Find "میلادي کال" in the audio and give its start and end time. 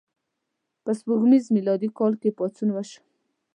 1.55-2.13